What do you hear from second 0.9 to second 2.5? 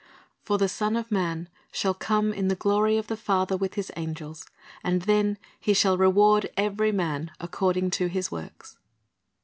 of Man shall come in